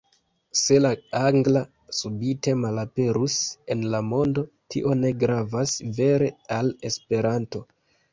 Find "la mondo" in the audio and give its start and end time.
3.95-4.45